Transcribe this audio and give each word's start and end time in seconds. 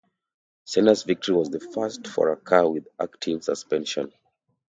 Senna's 0.65 1.03
victory 1.03 1.35
was 1.35 1.51
the 1.51 1.59
first 1.59 2.07
for 2.07 2.31
a 2.31 2.35
car 2.35 2.67
with 2.67 2.87
active 2.99 3.43
suspension. 3.43 4.11